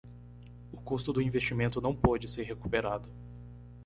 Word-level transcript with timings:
O 0.71 0.77
custo 0.81 1.13
do 1.13 1.21
investimento 1.21 1.79
não 1.79 1.95
pode 1.95 2.27
ser 2.27 2.41
recuperado 2.41 3.07